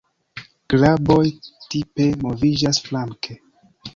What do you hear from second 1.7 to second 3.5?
tipe moviĝas flanke.